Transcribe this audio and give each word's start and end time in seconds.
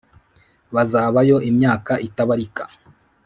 bazabayo 0.75 1.37
imyaka 1.49 1.93
itabarika. 2.07 2.63